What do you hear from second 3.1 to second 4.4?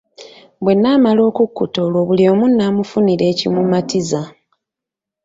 ekimumatiza.